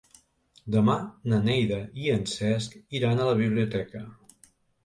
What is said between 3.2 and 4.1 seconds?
a la biblioteca.